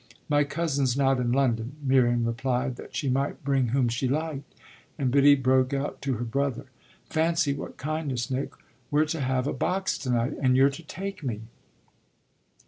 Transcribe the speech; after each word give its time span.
"My 0.27 0.43
cousin's 0.43 0.97
not 0.97 1.19
in 1.19 1.31
London." 1.31 1.75
Miriam 1.83 2.25
replied 2.25 2.75
that 2.77 2.95
she 2.95 3.07
might 3.07 3.43
bring 3.43 3.67
whom 3.67 3.87
she 3.87 4.07
liked 4.07 4.55
and 4.97 5.11
Biddy 5.11 5.35
broke 5.35 5.75
out 5.75 6.01
to 6.01 6.13
her 6.13 6.23
brother: 6.25 6.65
"Fancy 7.05 7.53
what 7.53 7.77
kindness, 7.77 8.31
Nick: 8.31 8.53
we're 8.89 9.05
to 9.05 9.21
have 9.21 9.45
a 9.45 9.53
box 9.53 9.99
to 9.99 10.09
night 10.09 10.33
and 10.41 10.57
you're 10.57 10.71
to 10.71 10.81
take 10.81 11.21
me!" 11.21 11.41